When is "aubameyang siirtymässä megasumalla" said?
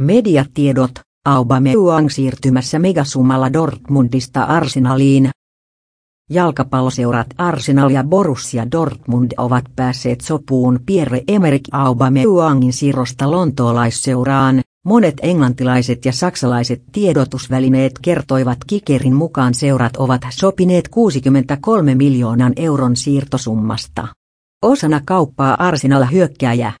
1.26-3.52